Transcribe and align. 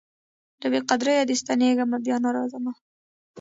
له 0.61 0.67
بې 0.71 0.79
قدریه 0.89 1.23
دي 1.29 1.35
ستنېږمه 1.41 1.97
بیا 2.05 2.17
نه 2.23 2.29
راځمه 2.35 2.73